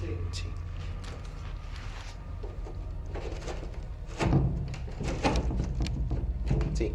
Sí. 0.00 0.06
Sí. 0.32 0.52
Sí. 6.74 6.92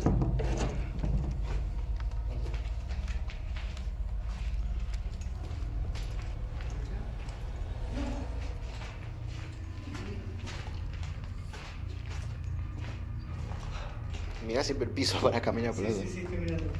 Mirá 14.46 14.63
siempre 14.63 14.85
el 14.87 14.92
piso 14.94 15.19
para 15.19 15.42
caminar 15.42 15.74
por 15.74 15.85
Sí, 15.85 15.94
sí, 15.94 16.08
sí, 16.08 16.20
estoy 16.21 16.38
mirando. 16.39 16.71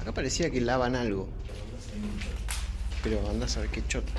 Acá 0.00 0.12
parecía 0.12 0.50
que 0.50 0.60
lavan 0.60 0.94
algo. 0.94 1.28
Pero 3.08 3.20
andás 3.30 3.56
a 3.56 3.60
ver 3.60 3.70
qué 3.70 3.86
chota. 3.86 4.10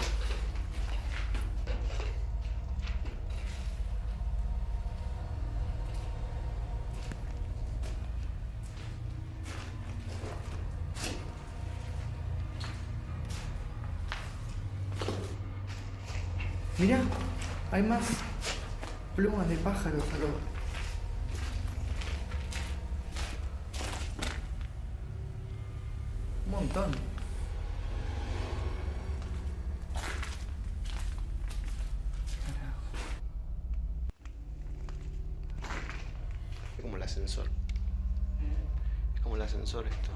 Mirá, 16.77 17.01
hay 17.73 17.83
más 17.83 18.05
plumas 19.17 19.49
de 19.49 19.57
pájaros 19.57 20.01
acá. 20.01 20.15
Un 26.45 26.51
montón. 26.51 27.17
Es 36.77 36.83
como 36.83 36.95
el 36.95 37.03
ascensor. 37.03 37.49
Es 39.15 39.21
como 39.21 39.35
el 39.35 39.41
ascensor 39.67 39.87
esto. 39.87 40.09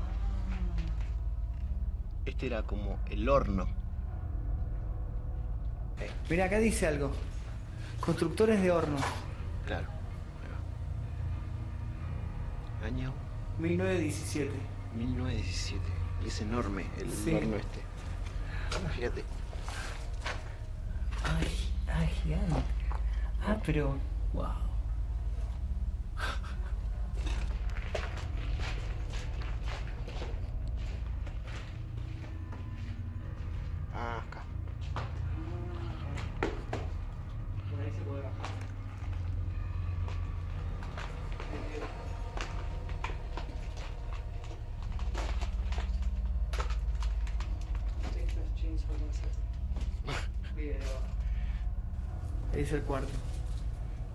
Este 2.26 2.48
era 2.48 2.64
como 2.64 3.00
el 3.10 3.28
horno. 3.28 3.68
Mira, 6.30 6.46
acá 6.46 6.58
dice 6.60 6.88
algo. 6.88 7.12
Constructores 8.00 8.62
de 8.62 8.72
hornos. 8.72 9.02
Claro. 9.66 9.88
Año 12.86 13.14
1917. 13.60 14.52
1917. 14.96 15.82
Y 16.24 16.28
es 16.28 16.42
enorme 16.42 16.86
el 16.98 17.12
Sí. 17.12 17.34
horno 17.34 17.58
este. 17.58 17.82
Fíjate. 18.96 19.24
Ay, 21.24 21.74
ay, 21.88 22.08
gigante. 22.24 22.56
Ah, 23.46 23.58
pero. 23.66 23.98
Wow. 24.34 24.72
Ah, 34.04 34.18
acá. 34.28 34.44
Por 37.70 37.80
ahí 37.80 37.92
se 37.92 38.02
puede 38.02 38.22
bajar. 38.24 38.32
Ahí 41.52 41.92
es 52.54 52.72
el 52.72 52.82
cuarto. 52.84 53.10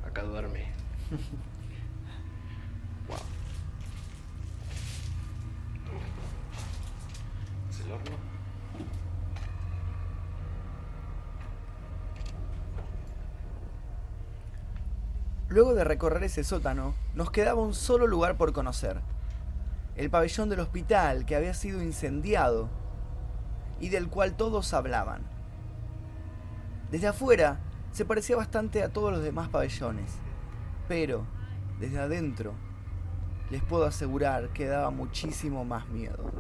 Acá 0.07 0.23
duerme. 0.23 0.67
wow. 3.09 3.17
¿Es 7.71 7.81
el 7.81 7.93
horno? 7.93 8.17
Luego 15.49 15.75
de 15.75 15.85
recorrer 15.85 16.25
ese 16.25 16.45
sótano, 16.45 16.95
nos 17.15 17.31
quedaba 17.31 17.63
un 17.63 17.73
solo 17.73 18.07
lugar 18.07 18.37
por 18.37 18.53
conocer. 18.53 19.01
El 19.95 20.11
pabellón 20.11 20.51
del 20.51 20.61
hospital 20.61 21.25
que 21.25 21.37
había 21.37 21.55
sido 21.55 21.83
incendiado 21.83 22.69
y 23.81 23.89
del 23.89 24.09
cual 24.09 24.37
todos 24.37 24.75
hablaban. 24.75 25.23
Desde 26.91 27.09
afuera 27.09 27.61
se 27.93 28.05
parecía 28.05 28.37
bastante 28.37 28.83
a 28.83 28.93
todos 28.93 29.13
los 29.13 29.23
demás 29.23 29.49
pabellones, 29.49 30.19
pero 30.89 31.25
desde 31.81 31.99
adentro 31.99 32.55
les 33.51 33.63
puedo 33.63 33.85
asegurar 33.85 34.49
que 34.51 34.67
daba 34.67 34.91
muchísimo 34.91 35.65
más 35.65 35.89
miedo. 35.89 36.31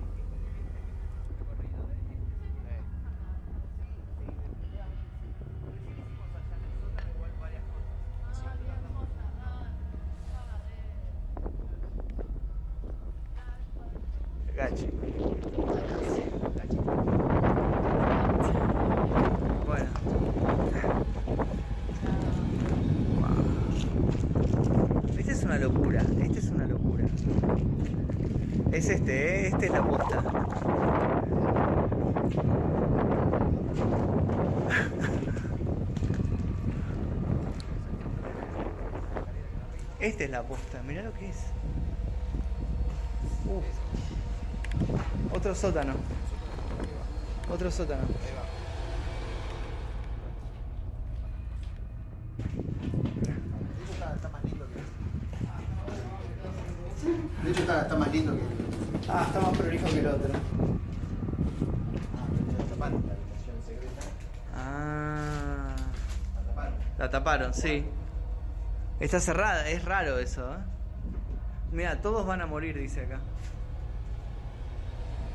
Gachi. 14.56 14.86
Bueno. 19.66 21.06
Esta 25.18 25.32
es 25.32 25.42
una 25.42 25.58
locura, 25.58 26.00
esta 26.00 26.38
es 26.38 26.50
una 26.50 26.66
locura. 26.66 27.04
Es 28.72 28.88
este, 28.88 29.46
¿eh? 29.46 29.46
Esta 29.48 29.66
es 29.66 29.72
la 29.72 29.82
posta. 29.82 30.22
Esta 39.98 40.24
es 40.24 40.30
la 40.30 40.42
posta, 40.42 40.82
mirá 40.82 41.02
lo 41.02 41.12
que 41.14 41.30
es. 41.30 41.36
Uf. 43.46 43.64
Otro 45.34 45.54
sótano. 45.54 45.94
Otro 47.50 47.70
sótano. 47.70 48.02
De 57.46 57.52
hecho 57.52 57.60
está, 57.60 57.82
está 57.82 57.94
más 57.94 58.12
lindo 58.12 58.32
que 58.32 58.42
Ah, 59.08 59.24
está 59.24 59.38
más 59.40 59.56
prolijo 59.56 59.86
que 59.86 60.00
el 60.00 60.06
otro. 60.08 60.34
Ah. 64.52 65.76
La 66.98 67.08
taparon, 67.08 67.54
sí. 67.54 67.86
Está 68.98 69.20
cerrada, 69.20 69.68
es 69.68 69.84
raro 69.84 70.18
eso, 70.18 70.54
¿eh? 70.54 70.58
Mira, 71.70 72.00
todos 72.02 72.26
van 72.26 72.40
a 72.40 72.46
morir, 72.46 72.76
dice 72.76 73.02
acá. 73.02 73.20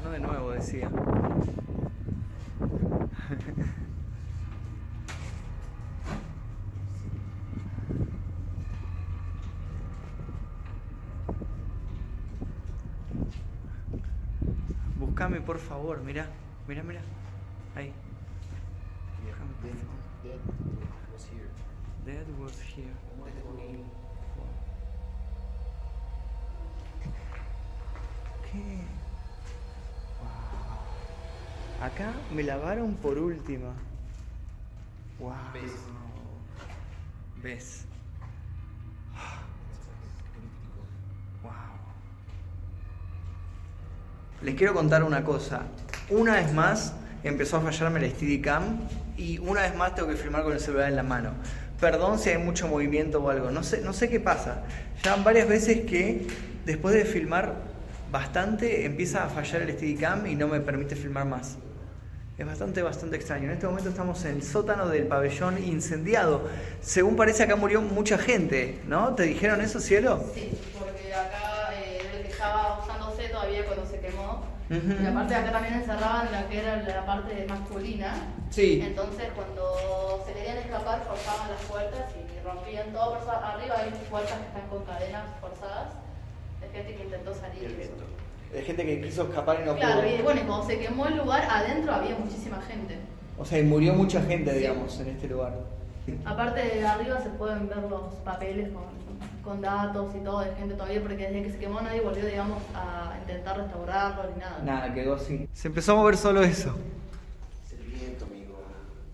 No 0.04 0.12
de 0.12 0.20
nuevo, 0.20 0.52
decía. 0.52 0.90
Por 15.46 15.58
favor, 15.60 16.02
mira, 16.02 16.30
mira, 16.68 16.84
mira. 16.84 17.02
Ahí. 17.76 17.92
Buscame, 19.26 19.54
por 19.62 19.72
favor. 19.80 20.02
Dead 22.06 22.26
was 22.40 22.60
here. 22.62 22.94
¿Qué? 28.52 28.84
Wow. 30.20 31.86
Acá 31.86 32.14
me 32.34 32.44
lavaron 32.44 32.96
por 32.96 33.18
última. 33.18 33.74
Wow. 35.20 35.34
¿Ves? 35.54 35.74
¿Ves? 37.44 37.86
Wow. 41.44 41.52
Les 44.42 44.56
quiero 44.56 44.74
contar 44.74 45.04
una 45.04 45.24
cosa. 45.24 45.62
Una 46.10 46.36
vez 46.36 46.52
más 46.52 46.94
empezó 47.24 47.58
a 47.58 47.62
fallarme 47.62 48.04
el 48.04 48.12
Steadicam 48.12 48.80
y 49.16 49.38
una 49.38 49.62
vez 49.62 49.76
más 49.76 49.94
tengo 49.94 50.08
que 50.08 50.16
filmar 50.16 50.44
con 50.44 50.54
el 50.54 50.60
celular 50.60 50.90
en 50.90 50.96
la 50.96 51.04
mano. 51.04 51.32
Perdón 51.80 52.18
si 52.18 52.30
hay 52.30 52.38
mucho 52.40 52.68
movimiento 52.68 53.20
o 53.20 53.30
algo, 53.30 53.52
no 53.52 53.62
sé, 53.62 53.82
no 53.82 53.94
sé 53.94 54.10
qué 54.10 54.20
pasa. 54.20 54.64
Ya 55.04 55.16
varias 55.18 55.48
veces 55.48 55.82
que 55.82 56.26
después 56.66 56.96
de 56.96 57.06
filmar 57.06 57.54
bastante 58.12 58.86
empieza 58.86 59.26
a 59.26 59.30
fallar 59.30 59.62
el 59.62 59.74
Steadicam 59.74 60.26
y 60.26 60.36
no 60.36 60.48
me 60.48 60.60
permite 60.60 60.96
filmar 60.96 61.26
más. 61.26 61.58
Es 62.38 62.48
bastante, 62.48 62.82
bastante 62.82 63.18
extraño. 63.18 63.46
En 63.46 63.52
este 63.52 63.68
momento 63.68 63.90
estamos 63.90 64.26
en 64.26 64.38
el 64.38 64.44
sótano 64.44 64.88
del 64.88 65.06
pabellón 65.06 65.64
incendiado. 65.64 66.48
Según 66.82 67.16
parece 67.16 67.44
acá 67.44 67.56
murió 67.56 67.84
mucha 67.84 68.18
gente, 68.18 68.82
¿no? 68.88 69.14
¿Te 69.14 69.24
dijeron 69.24 69.62
eso, 69.62 69.80
cielo? 69.80 70.24
Sí, 70.34 70.52
porque 70.80 71.14
acá 71.14 71.72
eh, 71.76 72.00
el 72.16 72.24
que 72.24 72.32
estaba 72.32 72.80
usándose 72.84 73.30
todavía 73.30 73.64
cuando 73.68 73.86
se 73.86 73.98
quemó. 74.80 75.04
Y 75.04 75.06
aparte 75.06 75.36
acá 75.36 75.52
también 75.52 75.74
encerraban 75.76 76.32
la 76.32 76.48
que 76.48 76.60
era 76.60 76.78
la 76.82 77.06
parte 77.06 77.46
masculina. 77.50 78.14
Sí. 78.50 78.82
Entonces 78.86 79.28
cuando 79.36 80.24
se 80.26 80.34
querían 80.34 80.58
escapar 80.58 81.02
forzaban 81.08 81.50
las 81.52 81.62
puertas 81.64 82.06
y 82.16 82.46
rompían 82.48 82.92
todo. 82.94 83.14
Por 83.14 83.22
eso 83.22 83.32
arriba 83.32 83.76
hay 83.80 83.92
puertas 84.10 84.38
que 84.40 84.46
están 84.48 84.68
con 84.70 84.84
cadenas 84.86 85.24
forzadas 85.40 85.94
de 86.62 86.70
gente 86.70 86.96
que 86.96 87.04
intentó 87.04 87.34
salir. 87.34 87.92
Hay 88.54 88.64
gente 88.64 88.86
que 88.86 89.02
quiso 89.02 89.24
escapar 89.24 89.60
y 89.62 89.66
no 89.66 89.76
Claro, 89.76 90.02
pudo. 90.02 90.10
y 90.16 90.22
bueno, 90.22 90.42
y 90.42 90.44
cuando 90.44 90.68
se 90.68 90.80
quemó 90.80 91.06
el 91.08 91.18
lugar, 91.18 91.48
adentro 91.50 91.94
había 91.94 92.16
muchísima 92.16 92.62
gente. 92.62 92.98
O 93.38 93.46
sea, 93.46 93.60
y 93.60 93.64
murió 93.64 93.94
mucha 93.94 94.22
gente, 94.24 94.52
Sí. 94.52 94.60
digamos, 94.60 95.00
en 95.00 95.08
este 95.08 95.28
lugar. 95.28 95.54
Aparte 96.26 96.60
de 96.62 96.86
arriba 96.88 97.20
se 97.22 97.30
pueden 97.30 97.68
ver 97.68 97.84
los 97.90 98.14
papeles 98.24 98.70
con, 98.70 98.84
con 99.44 99.62
datos 99.62 100.14
y 100.16 100.20
todo 100.20 100.42
de 100.42 100.54
gente 100.56 100.76
todavía, 100.76 101.02
porque 101.02 101.18
desde 101.28 101.44
que 101.44 101.52
se 101.52 101.60
quemó 101.60 101.82
nadie 101.82 102.02
volvió, 102.02 102.26
digamos, 102.26 102.62
a 102.76 103.18
intentar 103.22 103.58
restaurarlo 103.58 104.30
ni 104.34 104.40
nada. 104.40 104.60
Nada, 104.64 104.94
quedó 104.94 105.16
así. 105.16 105.48
Se 105.54 105.68
empezó 105.68 105.94
a 105.94 105.96
mover 105.96 106.18
solo 106.18 106.42
eso. 106.44 106.76
Es 107.66 107.74
el 107.74 107.86
viento, 107.88 108.26
amigo. 108.26 108.62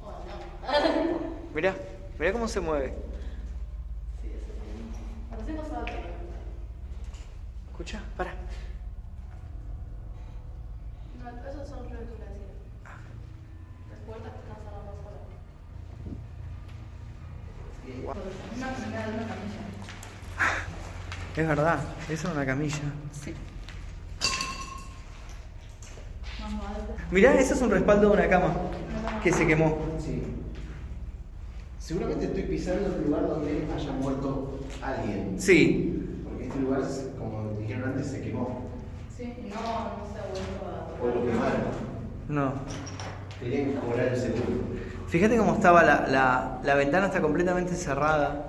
Oh, 0.02 0.12
no. 0.12 1.54
Mirá, 1.54 1.76
mirá 2.20 2.34
cómo 2.34 2.48
se 2.48 2.60
mueve. 2.60 2.94
Sí, 5.46 5.54
pasaba 5.54 5.86
todo. 5.86 5.96
Escucha, 7.72 8.02
para. 8.18 8.32
No, 11.24 11.30
esos 11.50 11.68
son 11.70 11.80
ruidos 11.86 12.04
que 12.06 12.24
decía. 12.24 12.48
Las 13.90 14.00
puertas 14.06 14.34
que 14.34 14.40
están 14.40 14.58
cerrando 14.64 14.92
solas. 15.04 15.26
Una 18.56 18.70
enfermedad 18.70 19.06
de 19.08 19.14
una 19.14 19.28
camilla. 19.28 19.58
Es 21.36 21.48
verdad, 21.48 21.80
esa 22.10 22.28
es 22.28 22.34
una 22.34 22.46
camilla. 22.46 22.92
Sí. 23.12 23.34
Mirá, 27.12 27.34
eso 27.36 27.54
es 27.54 27.62
un 27.62 27.72
respaldo 27.72 28.10
de 28.10 28.14
una 28.14 28.28
cama 28.28 28.54
que 29.24 29.32
se 29.32 29.46
quemó. 29.46 29.78
Sí. 30.00 30.24
Seguramente 31.80 32.26
estoy 32.26 32.44
pisando 32.44 32.96
el 32.96 33.06
lugar 33.06 33.28
donde 33.28 33.66
haya 33.74 33.92
muerto 33.94 34.60
alguien. 34.82 35.36
Sí. 35.40 36.22
Porque 36.24 36.48
este 36.48 36.60
lugar, 36.60 36.82
como 37.18 37.52
dijeron 37.60 37.90
antes, 37.90 38.08
se 38.08 38.22
quemó. 38.22 38.64
Sí, 39.16 39.34
no, 39.44 39.56
no 39.56 40.06
se 40.12 40.20
ha 40.20 40.26
vuelto 40.32 40.66
a 40.66 41.04
O 41.04 41.08
lo 41.08 41.26
quemaron. 41.26 41.62
No. 42.28 42.54
Querían 43.40 43.74
cobrar 43.74 44.08
el 44.08 44.20
seguro. 44.20 44.77
Fíjate 45.08 45.38
cómo 45.38 45.54
estaba 45.56 45.84
la, 45.84 46.06
la, 46.08 46.60
la 46.64 46.76
ventana, 46.76 47.08
está 47.08 47.22
completamente 47.22 47.74
cerrada, 47.76 48.44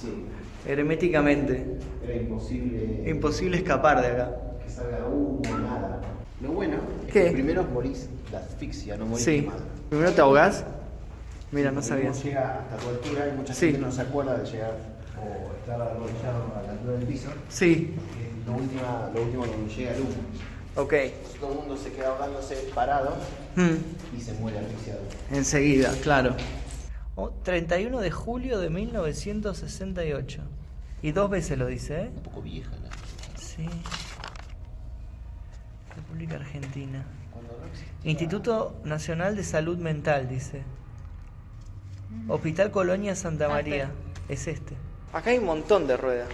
Sí. 0.00 0.24
herméticamente. 0.66 1.78
Era 2.04 2.14
imposible. 2.16 3.02
Imposible 3.10 3.56
escapar 3.56 4.00
de 4.02 4.08
acá. 4.08 4.30
Que 4.64 4.70
salga 4.70 5.06
humo, 5.06 5.42
nada. 5.58 6.00
Lo 6.40 6.50
bueno 6.52 6.76
es 7.06 7.12
¿Qué? 7.12 7.24
que 7.24 7.32
primero 7.32 7.64
morís 7.64 8.08
de 8.30 8.36
asfixia, 8.36 8.96
no 8.96 9.06
morís 9.06 9.24
Sí. 9.24 9.40
quemado. 9.40 9.60
Primero 9.88 10.12
te 10.12 10.20
ahogás. 10.20 10.64
Mira, 11.50 11.70
no 11.72 11.80
sabía. 11.82 12.12
llega 12.12 12.60
hasta 12.60 12.76
tu 12.76 12.88
altura 12.88 13.28
y 13.32 13.36
mucha 13.36 13.54
Sí. 13.54 13.66
gente 13.66 13.80
no 13.86 13.90
se 13.92 14.02
acuerda 14.02 14.36
de 14.36 14.44
llegar 14.44 14.72
o 15.16 15.52
estar 15.56 15.80
arrodillado 15.80 16.52
a 16.58 16.62
la 16.66 16.72
altura 16.72 16.92
del 16.98 17.06
piso. 17.06 17.30
Sí, 17.48 17.94
es 17.96 18.46
lo, 18.46 18.52
última, 18.58 19.10
lo 19.14 19.22
último 19.22 19.44
cuando 19.46 19.66
llega 19.74 19.92
el 19.94 20.00
humo. 20.02 20.10
Ok. 20.76 20.94
Todo 21.40 21.52
el 21.52 21.58
mundo 21.58 21.76
se 21.76 21.92
queda 21.92 22.08
ahogándose 22.08 22.54
parado 22.74 23.16
Hmm, 23.56 23.76
y 24.16 24.20
se 24.20 24.32
muere 24.34 24.58
asfixiado. 24.58 25.00
Enseguida, 25.30 25.92
claro. 26.02 26.34
Oh, 27.14 27.30
31 27.30 28.00
de 28.00 28.10
julio 28.10 28.58
de 28.60 28.68
1968. 28.70 30.42
Y 31.02 31.12
dos 31.12 31.30
veces 31.30 31.58
lo 31.58 31.66
dice, 31.66 32.02
¿eh? 32.02 32.10
Un 32.14 32.22
poco 32.22 32.42
vieja 32.42 32.70
la 32.82 32.90
Sí. 33.40 33.66
República 35.94 36.36
Argentina. 36.36 37.04
Cuando 37.32 37.52
no 37.58 37.66
existía- 37.66 38.10
Instituto 38.10 38.76
Nacional 38.84 39.36
de 39.36 39.44
Salud 39.44 39.78
Mental, 39.78 40.28
dice. 40.28 40.62
Hospital 42.28 42.70
Colonia 42.70 43.14
Santa 43.14 43.46
Ah, 43.46 43.50
María. 43.50 43.90
Es 44.28 44.46
este. 44.46 44.74
Acá 45.12 45.30
hay 45.30 45.38
un 45.38 45.44
montón 45.46 45.86
de 45.86 45.96
ruedas. 45.96 46.28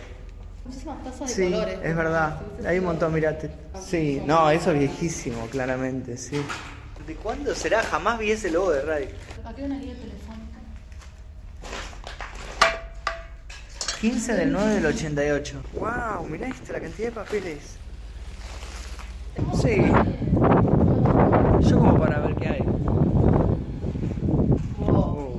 Muchísimas 0.65 1.03
tazas 1.03 1.29
de 1.29 1.35
Sí, 1.35 1.51
colores. 1.53 1.79
es 1.83 1.97
verdad. 1.97 2.41
Hay 2.67 2.79
un 2.79 2.85
montón, 2.85 3.13
mirate. 3.13 3.51
Sí, 3.85 4.23
no, 4.25 4.51
eso 4.51 4.71
es 4.73 4.79
viejísimo, 4.79 5.47
claramente, 5.49 6.17
sí. 6.17 6.41
¿De 7.07 7.15
cuándo 7.17 7.55
será? 7.55 7.83
Jamás 7.83 8.19
vi 8.19 8.31
ese 8.31 8.51
logo 8.51 8.71
de 8.71 8.83
radio. 8.83 9.09
Aquí 9.45 9.61
hay 9.63 9.67
una 9.67 9.79
guía 9.79 9.95
telefónica. 9.95 10.59
15 14.01 14.35
del 14.35 14.53
9 14.53 14.75
del 14.75 14.87
88. 14.87 15.63
¡Wow! 15.75 16.27
Mirá 16.29 16.47
esto, 16.49 16.73
la 16.73 16.81
cantidad 16.81 17.09
de 17.09 17.13
papeles. 17.13 17.59
Sí. 19.61 19.77
Yo 21.69 21.79
como 21.79 21.99
para 21.99 22.19
ver 22.21 22.35
qué 22.37 22.49
hay. 22.49 22.63
Wow. 24.79 25.35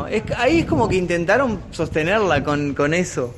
No. 0.00 0.06
Es, 0.06 0.22
ahí 0.36 0.60
es 0.60 0.66
como 0.66 0.88
que 0.88 0.96
intentaron 0.96 1.60
sostenerla 1.70 2.42
con, 2.42 2.74
con 2.74 2.94
eso. 2.94 3.34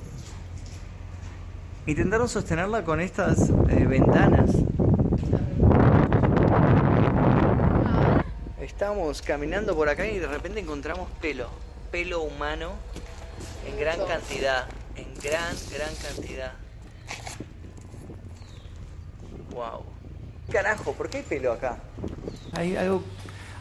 Intentaron 1.87 2.29
sostenerla 2.29 2.85
con 2.85 3.01
estas 3.01 3.51
eh, 3.69 3.85
ventanas. 3.87 4.51
Estábamos 8.61 9.23
caminando 9.23 9.75
por 9.75 9.89
acá 9.89 10.07
y 10.07 10.19
de 10.19 10.27
repente 10.27 10.61
encontramos 10.61 11.09
pelo. 11.21 11.49
Pelo 11.91 12.23
humano 12.23 12.73
en 13.69 13.79
gran 13.79 13.99
cantidad. 14.07 14.67
En 14.97 15.07
gran, 15.23 15.55
gran 15.73 15.95
cantidad. 15.97 16.53
Wow. 19.53 19.83
Carajo, 20.51 20.93
¿por 20.93 21.09
qué 21.09 21.19
hay 21.19 21.23
pelo 21.25 21.53
acá? 21.53 21.79
Hay 22.53 22.77
algo. 22.77 23.03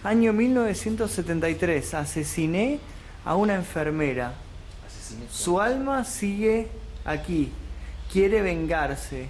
Año 0.03 0.33
1973. 0.33 1.93
Asesiné 1.93 2.79
a 3.23 3.35
una 3.35 3.55
enfermera. 3.55 4.33
Asesinato. 4.85 5.33
Su 5.33 5.61
alma 5.61 6.03
sigue 6.05 6.69
aquí. 7.05 7.51
Quiere 8.11 8.41
vengarse. 8.41 9.29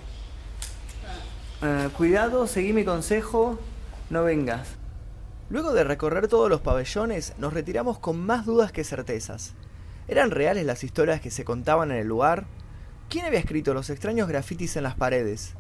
Eh, 1.62 1.90
cuidado, 1.96 2.48
seguí 2.48 2.72
mi 2.72 2.86
consejo. 2.86 3.60
No 4.10 4.24
vengas. 4.24 4.70
Luego 5.50 5.74
de 5.74 5.84
recorrer 5.84 6.30
todos 6.30 6.50
los 6.50 6.62
pabellones, 6.62 7.34
nos 7.38 7.54
retiramos 7.54 8.00
con 8.00 8.18
más 8.26 8.46
dudas 8.46 8.72
que 8.72 8.86
certezas. 8.86 9.54
¿Eran 10.08 10.32
reales 10.32 10.66
las 10.66 10.86
historias 10.86 11.20
que 11.20 11.32
se 11.32 11.44
contaban 11.44 11.92
en 11.92 11.98
el 11.98 12.08
lugar? 12.08 12.46
¿Quién 13.10 13.26
había 13.26 13.40
escrito 13.40 13.74
los 13.74 13.90
extraños 13.90 14.30
grafitis 14.30 14.78
en 14.78 14.84
las 14.84 14.96
paredes? 14.96 15.54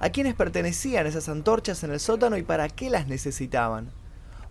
¿A 0.00 0.08
quiénes 0.08 0.34
pertenecían 0.34 1.06
esas 1.06 1.28
antorchas 1.28 1.84
en 1.84 1.92
el 1.92 2.00
sótano 2.00 2.38
y 2.38 2.42
para 2.42 2.70
qué 2.70 2.88
las 2.88 3.06
necesitaban? 3.06 3.90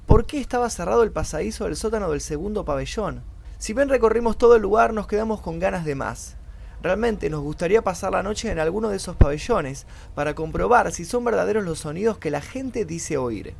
¿Por 0.05 0.25
qué 0.25 0.39
estaba 0.39 0.69
cerrado 0.69 1.03
el 1.03 1.11
pasadizo 1.11 1.65
del 1.65 1.77
sótano 1.77 2.11
del 2.11 2.19
segundo 2.19 2.65
pabellón? 2.65 3.23
Si 3.57 3.73
bien 3.73 3.87
recorrimos 3.87 4.37
todo 4.37 4.57
el 4.57 4.61
lugar, 4.61 4.93
nos 4.93 5.07
quedamos 5.07 5.39
con 5.39 5.59
ganas 5.59 5.85
de 5.85 5.95
más. 5.95 6.35
Realmente 6.81 7.29
nos 7.29 7.41
gustaría 7.41 7.81
pasar 7.81 8.11
la 8.11 8.21
noche 8.21 8.51
en 8.51 8.59
alguno 8.59 8.89
de 8.89 8.97
esos 8.97 9.15
pabellones 9.15 9.85
para 10.13 10.35
comprobar 10.35 10.91
si 10.91 11.05
son 11.05 11.23
verdaderos 11.23 11.63
los 11.63 11.79
sonidos 11.79 12.17
que 12.17 12.29
la 12.29 12.41
gente 12.41 12.83
dice 12.83 13.15
oír. 13.15 13.53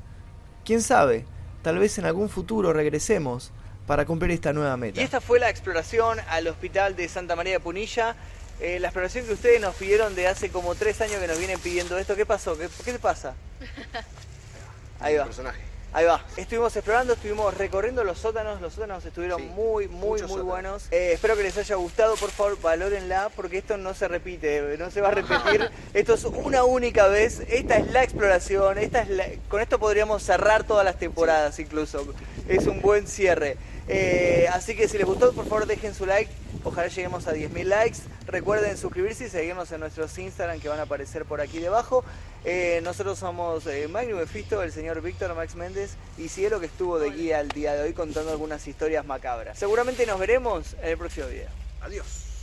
Quién 0.66 0.82
sabe, 0.82 1.26
tal 1.62 1.80
vez 1.80 1.98
en 1.98 2.06
algún 2.06 2.28
futuro 2.28 2.74
regresemos 2.74 3.54
para 3.88 4.06
cumplir 4.06 4.32
esta 4.32 4.52
nueva 4.52 4.76
meta. 4.76 5.00
Y 5.00 5.04
esta 5.06 5.22
fue 5.22 5.40
la 5.40 5.50
exploración 5.50 6.20
al 6.28 6.48
hospital 6.48 6.98
de 6.98 7.08
Santa 7.08 7.38
María 7.38 7.54
de 7.54 7.60
Punilla. 7.62 8.18
Eh, 8.60 8.80
la 8.82 8.90
exploración 8.90 9.26
que 9.26 9.34
ustedes 9.34 9.62
nos 9.62 9.76
pidieron 9.76 10.14
de 10.16 10.28
hace 10.28 10.50
como 10.50 10.76
tres 10.76 11.00
años 11.00 11.22
que 11.22 11.28
nos 11.28 11.38
vienen 11.38 11.60
pidiendo 11.62 11.98
esto. 11.98 12.18
¿Qué 12.18 12.26
pasó? 12.26 12.58
¿Qué, 12.58 12.68
qué 12.84 12.92
te 12.92 13.00
pasa? 13.00 13.36
Ahí 15.00 15.16
va. 15.16 15.24
Personaje. 15.24 15.73
Ahí 15.96 16.06
va. 16.06 16.26
Estuvimos 16.38 16.76
explorando, 16.76 17.14
estuvimos 17.14 17.54
recorriendo 17.56 18.04
los 18.04 18.18
sótanos. 18.18 18.60
Los 18.62 18.74
sótanos 18.74 19.06
estuvieron 19.06 19.40
Sí, 19.40 19.46
muy, 19.54 19.88
muy, 19.88 20.10
muy 20.10 20.20
sótanos. 20.20 20.44
buenos. 20.46 20.88
Eh, 20.92 21.12
espero 21.14 21.36
que 21.38 21.44
les 21.44 21.56
haya 21.58 21.76
gustado. 21.76 22.16
Por 22.16 22.32
favor, 22.32 22.60
valórenla 22.62 23.30
porque 23.36 23.60
esto 23.60 23.78
no 23.78 23.94
se 23.94 24.08
repite, 24.08 24.76
no 24.80 24.90
se 24.90 25.02
va 25.02 25.10
a 25.10 25.12
repetir. 25.12 25.70
esto 25.94 26.16
es 26.16 26.24
una 26.26 26.64
única 26.64 27.08
vez. 27.08 27.42
Esta 27.48 27.78
es 27.78 27.92
la 27.92 28.04
exploración. 28.04 28.80
Esta 28.80 29.02
es 29.02 29.10
la- 29.10 29.28
Con 29.50 29.62
esto 29.62 29.78
podríamos 29.78 30.24
cerrar 30.24 30.64
todas 30.64 30.84
las 30.84 30.98
temporadas 30.98 31.60
incluso. 31.60 32.06
Es 32.48 32.66
un 32.66 32.82
buen 32.82 33.08
cierre. 33.08 33.58
Eh, 33.88 34.48
así 34.52 34.76
que 34.76 34.88
si 34.88 34.98
les 34.98 35.06
gustó, 35.06 35.34
por 35.34 35.46
favor 35.46 35.66
dejen 35.66 35.94
su 35.94 36.06
like. 36.06 36.32
Ojalá 36.64 36.88
lleguemos 36.88 37.28
a 37.28 37.34
10.000 37.34 37.64
likes. 37.66 37.98
Recuerden 38.28 38.78
suscribirse 38.78 39.26
y 39.26 39.30
seguirnos 39.30 39.72
en 39.72 39.82
nuestros 39.82 40.18
Instagram 40.18 40.60
que 40.60 40.70
van 40.70 40.80
a 40.80 40.84
aparecer 40.84 41.26
por 41.26 41.42
aquí 41.42 41.60
debajo. 41.60 42.06
Eh, 42.46 42.82
nosotros 42.84 43.20
somos 43.20 43.66
eh, 43.68 43.88
Magno 43.88 44.20
el 44.20 44.72
señor 44.72 45.02
Víctor 45.02 45.34
Max 45.36 45.56
Méndez 45.56 45.96
y 46.18 46.30
Cielo 46.30 46.60
que 46.60 46.66
estuvo 46.66 47.00
de 47.00 47.10
guía 47.10 47.40
el 47.40 47.50
día 47.50 47.74
de 47.74 47.84
hoy 47.84 47.94
contando 47.94 48.32
algunas 48.32 48.68
historias 48.68 49.06
macabras. 49.06 49.58
Seguramente 49.58 50.06
nos 50.06 50.20
veremos 50.20 50.76
en 50.82 50.90
el 50.90 50.98
próximo 50.98 51.28
video. 51.28 51.50
Adiós. 51.82 52.34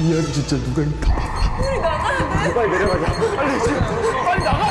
이하를 0.00 0.32
진짜 0.32 0.56
누가 0.56 0.82
누가 0.82 2.66
내려가자. 2.66 3.12
빨리 3.36 3.60
지금 3.60 3.80
빨리 4.24 4.44
나가. 4.44 4.69